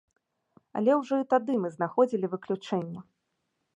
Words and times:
Але 0.79 0.95
ўжо 1.01 1.19
і 1.23 1.27
тады 1.33 1.57
мы 1.65 1.69
знаходзілі 1.75 2.33
выключэнні. 2.33 2.99